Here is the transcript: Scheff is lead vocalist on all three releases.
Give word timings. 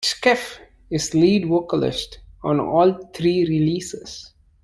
Scheff 0.03 0.57
is 0.89 1.13
lead 1.13 1.47
vocalist 1.47 2.21
on 2.41 2.59
all 2.59 2.91
three 3.13 3.43
releases. 3.45 4.33